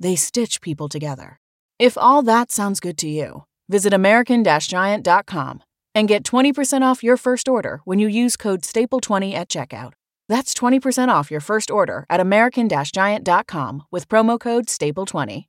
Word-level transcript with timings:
They 0.00 0.16
stitch 0.16 0.62
people 0.62 0.88
together. 0.88 1.38
If 1.78 1.96
all 1.96 2.22
that 2.22 2.50
sounds 2.50 2.80
good 2.80 2.98
to 2.98 3.08
you, 3.08 3.44
visit 3.68 3.92
American 3.92 4.42
Giant.com 4.42 5.62
and 5.94 6.08
get 6.08 6.24
20% 6.24 6.82
off 6.82 7.04
your 7.04 7.16
first 7.16 7.48
order 7.48 7.80
when 7.84 7.98
you 7.98 8.08
use 8.08 8.36
code 8.36 8.62
STAPLE20 8.62 9.34
at 9.34 9.48
checkout. 9.48 9.92
That's 10.28 10.54
20% 10.54 11.08
off 11.08 11.30
your 11.30 11.40
first 11.40 11.70
order 11.70 12.06
at 12.08 12.20
American 12.20 12.68
Giant.com 12.68 13.82
with 13.90 14.08
promo 14.08 14.40
code 14.40 14.66
STAPLE20. 14.66 15.44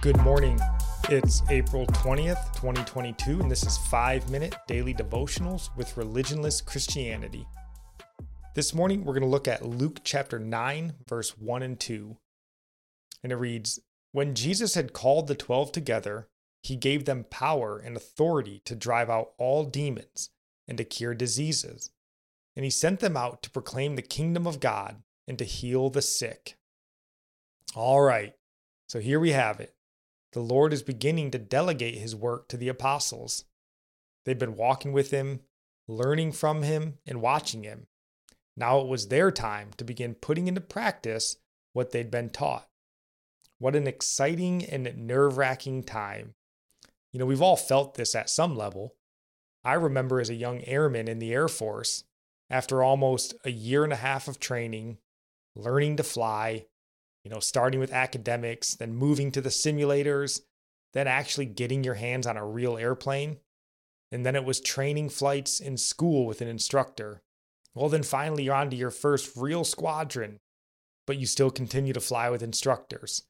Good 0.00 0.20
morning. 0.22 0.58
It's 1.10 1.42
April 1.50 1.86
20th, 1.86 2.54
2022, 2.54 3.40
and 3.40 3.50
this 3.50 3.64
is 3.64 3.76
5 3.76 4.30
Minute 4.30 4.54
Daily 4.66 4.94
Devotionals 4.94 5.74
with 5.76 5.94
Religionless 5.96 6.64
Christianity. 6.64 7.46
This 8.52 8.74
morning, 8.74 9.04
we're 9.04 9.14
going 9.14 9.22
to 9.22 9.28
look 9.28 9.46
at 9.46 9.64
Luke 9.64 10.00
chapter 10.02 10.40
9, 10.40 10.94
verse 11.08 11.38
1 11.38 11.62
and 11.62 11.78
2. 11.78 12.16
And 13.22 13.30
it 13.30 13.36
reads 13.36 13.78
When 14.10 14.34
Jesus 14.34 14.74
had 14.74 14.92
called 14.92 15.28
the 15.28 15.36
twelve 15.36 15.70
together, 15.70 16.28
he 16.60 16.74
gave 16.74 17.04
them 17.04 17.26
power 17.30 17.78
and 17.78 17.96
authority 17.96 18.60
to 18.64 18.74
drive 18.74 19.08
out 19.08 19.34
all 19.38 19.62
demons 19.62 20.30
and 20.66 20.76
to 20.78 20.84
cure 20.84 21.14
diseases. 21.14 21.90
And 22.56 22.64
he 22.64 22.70
sent 22.70 22.98
them 22.98 23.16
out 23.16 23.40
to 23.44 23.50
proclaim 23.50 23.94
the 23.94 24.02
kingdom 24.02 24.48
of 24.48 24.58
God 24.58 24.96
and 25.28 25.38
to 25.38 25.44
heal 25.44 25.88
the 25.88 26.02
sick. 26.02 26.58
All 27.76 28.00
right, 28.00 28.34
so 28.88 28.98
here 28.98 29.20
we 29.20 29.30
have 29.30 29.60
it 29.60 29.74
the 30.32 30.40
Lord 30.40 30.72
is 30.72 30.82
beginning 30.82 31.30
to 31.32 31.38
delegate 31.38 31.98
his 31.98 32.16
work 32.16 32.48
to 32.48 32.56
the 32.56 32.68
apostles. 32.68 33.44
They've 34.24 34.38
been 34.38 34.56
walking 34.56 34.92
with 34.92 35.10
him, 35.10 35.40
learning 35.88 36.32
from 36.32 36.62
him, 36.62 36.98
and 37.06 37.20
watching 37.20 37.64
him. 37.64 37.86
Now 38.60 38.80
it 38.80 38.88
was 38.88 39.08
their 39.08 39.30
time 39.30 39.70
to 39.78 39.84
begin 39.84 40.14
putting 40.14 40.46
into 40.46 40.60
practice 40.60 41.38
what 41.72 41.92
they'd 41.92 42.10
been 42.10 42.28
taught. 42.28 42.68
What 43.58 43.74
an 43.74 43.86
exciting 43.86 44.62
and 44.62 44.94
nerve 44.98 45.38
wracking 45.38 45.82
time. 45.82 46.34
You 47.10 47.18
know, 47.18 47.24
we've 47.24 47.40
all 47.40 47.56
felt 47.56 47.94
this 47.94 48.14
at 48.14 48.28
some 48.28 48.54
level. 48.54 48.96
I 49.64 49.72
remember 49.72 50.20
as 50.20 50.28
a 50.28 50.34
young 50.34 50.60
airman 50.64 51.08
in 51.08 51.20
the 51.20 51.32
Air 51.32 51.48
Force, 51.48 52.04
after 52.50 52.82
almost 52.82 53.34
a 53.46 53.50
year 53.50 53.82
and 53.82 53.94
a 53.94 53.96
half 53.96 54.28
of 54.28 54.38
training, 54.38 54.98
learning 55.56 55.96
to 55.96 56.02
fly, 56.02 56.66
you 57.24 57.30
know, 57.30 57.40
starting 57.40 57.80
with 57.80 57.94
academics, 57.94 58.74
then 58.74 58.94
moving 58.94 59.32
to 59.32 59.40
the 59.40 59.48
simulators, 59.48 60.40
then 60.92 61.06
actually 61.06 61.46
getting 61.46 61.82
your 61.82 61.94
hands 61.94 62.26
on 62.26 62.36
a 62.36 62.46
real 62.46 62.76
airplane. 62.76 63.38
And 64.12 64.26
then 64.26 64.36
it 64.36 64.44
was 64.44 64.60
training 64.60 65.08
flights 65.08 65.60
in 65.60 65.78
school 65.78 66.26
with 66.26 66.42
an 66.42 66.48
instructor. 66.48 67.22
Well, 67.74 67.88
then 67.88 68.02
finally 68.02 68.44
you're 68.44 68.54
on 68.54 68.70
to 68.70 68.76
your 68.76 68.90
first 68.90 69.36
real 69.36 69.64
squadron, 69.64 70.38
but 71.06 71.18
you 71.18 71.26
still 71.26 71.50
continue 71.50 71.92
to 71.92 72.00
fly 72.00 72.28
with 72.30 72.42
instructors. 72.42 73.22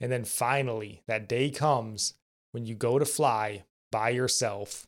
And 0.00 0.10
then 0.10 0.24
finally, 0.24 1.02
that 1.06 1.28
day 1.28 1.50
comes 1.50 2.14
when 2.52 2.66
you 2.66 2.74
go 2.74 2.98
to 2.98 3.04
fly 3.04 3.64
by 3.90 4.10
yourself. 4.10 4.86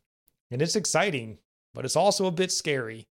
And 0.51 0.62
it's 0.62 0.77
exciting, 0.77 1.39
but 1.75 1.85
it's 1.85 1.97
also 1.97 2.27
a 2.27 2.33
bit 2.33 2.53
scary. 2.53 3.06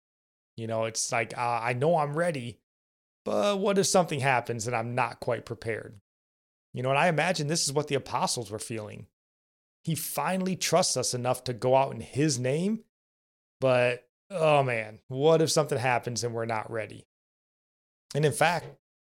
You 0.57 0.67
know, 0.67 0.85
it's 0.85 1.11
like, 1.11 1.37
uh, 1.37 1.59
I 1.61 1.73
know 1.73 1.97
I'm 1.97 2.17
ready, 2.17 2.59
but 3.23 3.59
what 3.59 3.77
if 3.77 3.87
something 3.87 4.21
happens 4.21 4.67
and 4.67 4.75
I'm 4.75 4.95
not 4.95 5.19
quite 5.19 5.45
prepared? 5.45 5.99
You 6.73 6.83
know, 6.83 6.89
and 6.89 6.99
I 6.99 7.07
imagine 7.07 7.47
this 7.47 7.65
is 7.65 7.73
what 7.73 7.87
the 7.87 7.95
apostles 7.95 8.51
were 8.51 8.59
feeling. 8.59 9.07
He 9.83 9.95
finally 9.95 10.55
trusts 10.55 10.97
us 10.97 11.13
enough 11.13 11.43
to 11.45 11.53
go 11.53 11.75
out 11.75 11.93
in 11.93 12.01
his 12.01 12.39
name, 12.39 12.83
but 13.59 14.04
oh 14.29 14.63
man, 14.63 14.99
what 15.07 15.41
if 15.41 15.51
something 15.51 15.77
happens 15.77 16.23
and 16.23 16.33
we're 16.33 16.45
not 16.45 16.71
ready? 16.71 17.05
And 18.13 18.25
in 18.25 18.31
fact, 18.31 18.67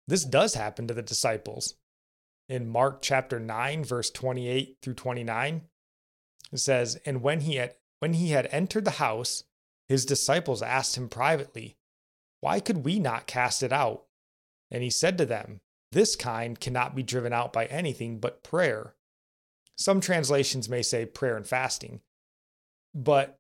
this 0.07 0.25
does 0.25 0.55
happen 0.55 0.87
to 0.89 0.95
the 0.95 1.03
disciples. 1.03 1.75
In 2.49 2.69
Mark 2.69 3.01
chapter 3.03 3.39
9 3.39 3.85
verse 3.85 4.11
28 4.11 4.79
through 4.83 4.95
29, 4.95 5.63
it 6.53 6.59
says, 6.59 6.99
"And 7.07 7.23
when 7.23 7.41
he 7.41 7.57
had 7.57 7.75
when 8.01 8.15
he 8.15 8.31
had 8.31 8.49
entered 8.51 8.85
the 8.85 8.93
house, 8.93 9.45
his 9.89 10.07
disciples 10.07 10.63
asked 10.63 10.97
him 10.97 11.09
privately, 11.09 11.77
why 12.41 12.61
could 12.61 12.85
we 12.85 12.99
not 12.99 13.27
cast 13.27 13.63
it 13.63 13.73
out? 13.73 14.05
And 14.71 14.83
he 14.83 14.91
said 14.91 15.19
to 15.19 15.27
them, 15.27 15.61
This 15.93 16.17
kind 16.17 16.59
cannot 16.59 16.95
be 16.95 17.03
driven 17.03 17.33
out 17.33 17.53
by 17.53 17.67
anything 17.67 18.19
but 18.19 18.43
prayer. 18.43 18.95
Some 19.77 20.01
translations 20.01 20.69
may 20.69 20.83
say 20.83 21.07
prayer 21.07 21.37
and 21.37 21.47
fasting. 21.47 22.01
But 22.95 23.39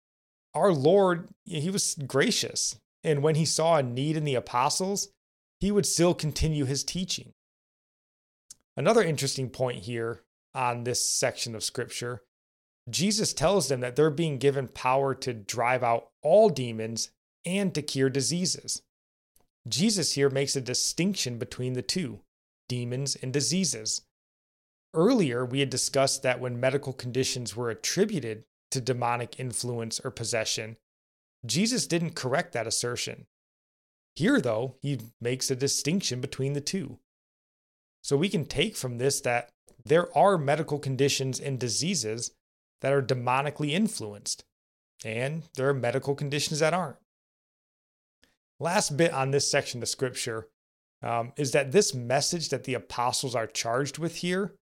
our 0.55 0.73
Lord, 0.73 1.29
he 1.45 1.71
was 1.71 1.97
gracious. 2.07 2.79
And 3.03 3.23
when 3.23 3.35
he 3.35 3.45
saw 3.45 3.77
a 3.77 3.83
need 3.83 4.17
in 4.17 4.25
the 4.25 4.35
apostles, 4.35 5.09
he 5.59 5.73
would 5.73 5.87
still 5.87 6.15
continue 6.15 6.65
his 6.65 6.85
teaching. 6.85 7.33
Another 8.77 9.03
interesting 9.03 9.49
point 9.49 9.85
here 9.85 10.23
on 10.55 10.85
this 10.85 11.05
section 11.05 11.55
of 11.55 11.65
scripture 11.65 12.23
Jesus 12.89 13.33
tells 13.33 13.69
them 13.69 13.81
that 13.81 13.95
they're 13.95 14.11
being 14.11 14.39
given 14.39 14.67
power 14.67 15.15
to 15.15 15.35
drive 15.35 15.83
out 15.83 16.09
all 16.23 16.49
demons 16.49 17.11
and 17.45 17.75
to 17.75 17.83
cure 17.83 18.11
diseases. 18.11 18.83
Jesus 19.69 20.15
here 20.15 20.31
makes 20.31 20.57
a 20.57 20.61
distinction 20.61 21.39
between 21.39 21.75
the 21.75 21.83
two 21.83 22.21
demons 22.69 23.17
and 23.17 23.33
diseases. 23.33 24.03
Earlier, 24.95 25.45
we 25.45 25.61
had 25.61 25.71
discussed 25.71 26.23
that 26.23 26.41
when 26.41 26.59
medical 26.59 26.93
conditions 26.93 27.55
were 27.55 27.71
attributed 27.71 28.45
to 28.71 28.81
demonic 28.81 29.39
influence 29.39 30.01
or 30.01 30.11
possession, 30.11 30.77
Jesus 31.45 31.87
didn't 31.87 32.15
correct 32.15 32.53
that 32.53 32.67
assertion. 32.67 33.27
Here, 34.15 34.41
though, 34.41 34.77
he 34.81 35.01
makes 35.21 35.51
a 35.51 35.57
distinction 35.57 36.21
between 36.21 36.53
the 36.53 36.61
two. 36.61 36.99
So 38.03 38.17
we 38.17 38.29
can 38.29 38.45
take 38.45 38.77
from 38.77 38.99
this 38.99 39.21
that 39.23 39.51
there 39.85 40.17
are 40.17 40.37
medical 40.39 40.79
conditions 40.79 41.41
and 41.41 41.59
diseases 41.59 42.33
that 42.81 42.93
are 42.93 43.03
demonically 43.03 43.71
influenced, 43.71 44.45
and 45.05 45.43
there 45.55 45.69
are 45.69 45.75
medical 45.75 46.15
conditions 46.15 46.61
that 46.61 46.75
aren't. 46.75 46.97
Last 48.59 48.97
bit 48.97 49.13
on 49.13 49.31
this 49.31 49.51
section 49.51 49.83
of 49.83 49.89
scripture 49.89 50.49
um, 51.03 51.33
is 51.37 51.53
that 51.53 51.73
this 51.73 51.95
message 51.95 52.51
that 52.51 52.65
the 52.65 52.75
apostles 52.75 53.35
are 53.35 53.47
charged 53.47 53.99
with 53.99 54.17
here, 54.17 54.55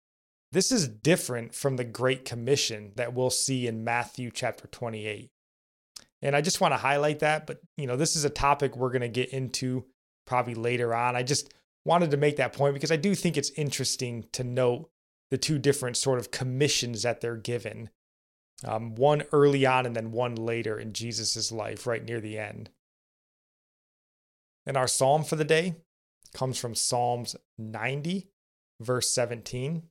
this 0.51 0.71
is 0.71 0.87
different 0.87 1.53
from 1.53 1.75
the 1.75 1.83
Great 1.83 2.25
Commission 2.25 2.93
that 2.95 3.13
we'll 3.13 3.29
see 3.29 3.67
in 3.67 3.83
Matthew 3.83 4.31
chapter 4.31 4.67
28. 4.67 5.29
And 6.21 6.35
I 6.35 6.41
just 6.41 6.61
want 6.61 6.73
to 6.73 6.77
highlight 6.77 7.19
that. 7.19 7.45
But, 7.45 7.59
you 7.77 7.85
know, 7.85 7.95
this 7.95 8.15
is 8.15 8.23
a 8.23 8.29
topic 8.29 8.75
we're 8.75 8.91
going 8.91 9.01
to 9.01 9.09
get 9.09 9.29
into 9.29 9.85
probably 10.25 10.55
later 10.55 10.93
on. 10.93 11.15
I 11.15 11.23
just 11.23 11.53
wanted 11.85 12.11
to 12.11 12.17
make 12.17 12.37
that 12.37 12.53
point 12.53 12.73
because 12.73 12.91
I 12.91 12.97
do 12.97 13.13
think 13.13 13.37
it's 13.37 13.51
interesting 13.51 14.25
to 14.33 14.43
note 14.43 14.89
the 15.29 15.37
two 15.37 15.59
different 15.59 15.97
sort 15.97 16.19
of 16.19 16.31
commissions 16.31 17.03
that 17.03 17.21
they're 17.21 17.35
given 17.35 17.89
um, 18.65 18.95
one 18.95 19.23
early 19.31 19.65
on 19.65 19.85
and 19.85 19.95
then 19.95 20.11
one 20.11 20.35
later 20.35 20.79
in 20.79 20.93
Jesus' 20.93 21.51
life, 21.51 21.85
right 21.85 22.03
near 22.03 22.19
the 22.19 22.37
end. 22.37 22.69
And 24.65 24.75
our 24.75 24.87
psalm 24.87 25.23
for 25.23 25.35
the 25.35 25.45
day 25.45 25.75
comes 26.33 26.57
from 26.57 26.75
Psalms 26.75 27.35
90, 27.57 28.27
verse 28.81 29.13
17. 29.13 29.83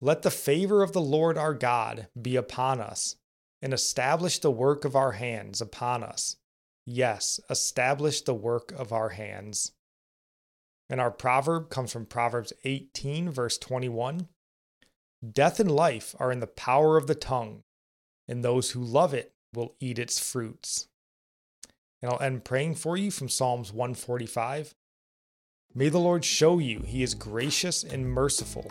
Let 0.00 0.22
the 0.22 0.30
favor 0.30 0.82
of 0.82 0.92
the 0.92 1.00
Lord 1.00 1.38
our 1.38 1.54
God 1.54 2.08
be 2.20 2.36
upon 2.36 2.80
us, 2.80 3.16
and 3.62 3.72
establish 3.72 4.38
the 4.38 4.50
work 4.50 4.84
of 4.84 4.94
our 4.94 5.12
hands 5.12 5.60
upon 5.60 6.02
us. 6.02 6.36
Yes, 6.84 7.40
establish 7.48 8.20
the 8.20 8.34
work 8.34 8.72
of 8.72 8.92
our 8.92 9.10
hands. 9.10 9.72
And 10.88 11.00
our 11.00 11.10
proverb 11.10 11.70
comes 11.70 11.92
from 11.92 12.06
Proverbs 12.06 12.52
18, 12.64 13.30
verse 13.30 13.58
21. 13.58 14.28
Death 15.32 15.58
and 15.58 15.70
life 15.70 16.14
are 16.18 16.30
in 16.30 16.40
the 16.40 16.46
power 16.46 16.96
of 16.96 17.06
the 17.06 17.14
tongue, 17.14 17.62
and 18.28 18.44
those 18.44 18.72
who 18.72 18.84
love 18.84 19.14
it 19.14 19.32
will 19.54 19.74
eat 19.80 19.98
its 19.98 20.18
fruits. 20.18 20.88
And 22.02 22.12
I'll 22.12 22.20
end 22.20 22.44
praying 22.44 22.74
for 22.74 22.96
you 22.96 23.10
from 23.10 23.28
Psalms 23.28 23.72
145. 23.72 24.74
May 25.74 25.88
the 25.88 25.98
Lord 25.98 26.24
show 26.24 26.58
you 26.58 26.80
he 26.80 27.02
is 27.02 27.14
gracious 27.14 27.82
and 27.82 28.08
merciful, 28.08 28.70